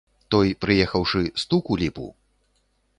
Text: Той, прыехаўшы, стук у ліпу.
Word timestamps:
Той, 0.35 0.47
прыехаўшы, 0.65 1.21
стук 1.45 1.63
у 1.77 1.81
ліпу. 1.85 2.05